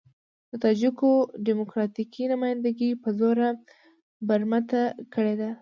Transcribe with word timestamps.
د 0.49 0.51
تاجکو 0.63 1.11
ډيموکراتيکه 1.45 2.23
نمايندګي 2.33 2.91
په 3.03 3.09
زور 3.19 3.37
برمته 4.27 4.81
کړې 5.13 5.33
ده. 5.39 5.49